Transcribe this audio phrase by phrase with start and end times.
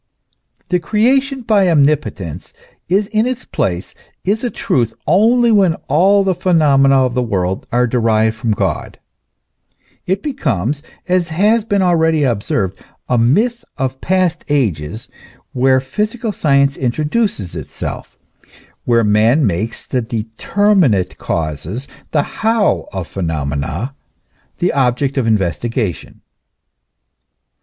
[0.69, 2.53] The creation by omnipotence
[2.89, 3.93] is in its place,
[4.25, 8.97] is a truth, only when all the phenomena of the world are derived from God.
[10.07, 15.07] It becomes, as has been already observed, a myth of past ages
[15.53, 18.17] where physical science introduces itself,
[18.85, 23.93] where man makes the determinate causes, the how of phenomena,
[24.57, 26.21] the object of investigation.